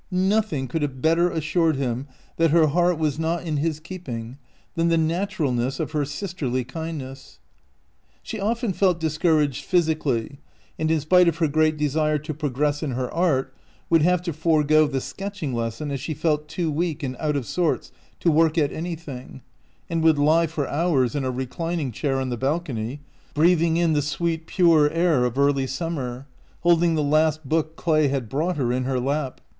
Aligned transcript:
Nothing 0.09 0.67
could 0.67 0.81
have 0.81 0.99
better 0.99 1.29
assured 1.29 1.75
him 1.75 2.07
that 2.37 2.49
her 2.49 2.65
heart 2.65 2.97
was 2.97 3.19
not 3.19 3.43
in 3.43 3.57
his 3.57 3.79
keeping 3.79 4.39
than 4.73 4.87
the 4.87 4.97
naturalness 4.97 5.79
of 5.79 5.91
her 5.91 6.05
sisterly 6.05 6.63
kindness. 6.63 7.37
She 8.23 8.39
often 8.39 8.73
felt 8.73 8.99
discouraged 8.99 9.63
physically, 9.63 10.39
and 10.79 10.89
in 10.89 11.01
spite 11.01 11.27
of 11.27 11.37
her 11.37 11.47
great 11.47 11.77
desire 11.77 12.17
to 12.17 12.33
progress 12.33 12.81
in 12.81 12.93
her 12.93 13.13
art, 13.13 13.53
would 13.91 14.01
have 14.01 14.23
to 14.23 14.33
forego 14.33 14.87
the 14.87 15.01
sketching 15.01 15.53
les 15.53 15.75
son, 15.75 15.91
as 15.91 15.99
she 16.01 16.15
felt 16.15 16.47
too 16.47 16.71
weak 16.71 17.03
and 17.03 17.15
out 17.19 17.35
of 17.35 17.45
sorts 17.45 17.91
to 18.21 18.31
work 18.31 18.57
at 18.57 18.71
anything, 18.73 19.41
and 19.87 20.01
would 20.01 20.17
lie 20.17 20.47
for 20.47 20.67
hours 20.67 21.13
in 21.13 21.23
OUT 21.23 21.27
OF 21.27 21.33
BOHEMIA 21.35 21.35
a 21.35 21.37
reclining 21.45 21.91
chair 21.91 22.19
on 22.19 22.29
the 22.29 22.37
balcony, 22.37 23.01
breathing 23.35 23.77
in 23.77 23.93
the 23.93 24.01
sweet, 24.01 24.47
pure 24.47 24.89
air 24.89 25.25
of 25.25 25.37
early 25.37 25.67
summer, 25.67 26.25
hold 26.61 26.81
ing 26.81 26.95
the 26.95 27.03
last 27.03 27.47
book 27.47 27.75
Clay 27.75 28.07
had 28.07 28.29
brought 28.29 28.57
her 28.57 28.73
in 28.73 28.85
her 28.85 28.99
lap. 28.99 29.39